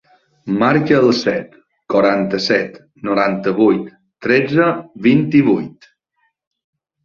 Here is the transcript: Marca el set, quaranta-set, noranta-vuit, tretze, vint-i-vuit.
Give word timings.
Marca 0.61 0.95
el 0.99 1.11
set, 1.17 1.51
quaranta-set, 1.95 2.81
noranta-vuit, 3.11 3.95
tretze, 4.29 4.73
vint-i-vuit. 5.13 5.91